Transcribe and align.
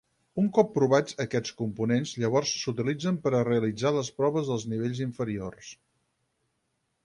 Un 0.43 0.45
cop 0.57 0.69
provats 0.77 1.17
aquests 1.25 1.51
components, 1.59 2.13
llavors 2.23 2.55
s'utilitzen 2.63 3.21
per 3.27 3.35
a 3.35 3.43
realitzar 3.51 3.95
les 3.99 4.11
proves 4.23 4.53
dels 4.53 4.67
nivells 4.75 5.05
inferiors. 5.09 5.73